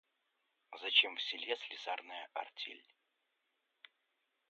[0.81, 2.83] Зачем в селе слесарная артель?